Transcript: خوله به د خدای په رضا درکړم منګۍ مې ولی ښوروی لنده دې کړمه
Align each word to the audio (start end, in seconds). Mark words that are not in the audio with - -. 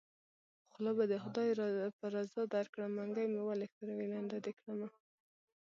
خوله 0.71 0.91
به 0.97 1.03
د 1.11 1.13
خدای 1.23 1.49
په 1.99 2.05
رضا 2.15 2.41
درکړم 2.55 2.91
منګۍ 2.97 3.27
مې 3.33 3.41
ولی 3.43 3.67
ښوروی 3.73 4.05
لنده 4.13 4.37
دې 4.45 4.53
کړمه 4.59 4.87